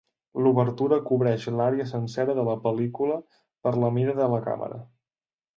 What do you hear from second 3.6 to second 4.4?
per la mida de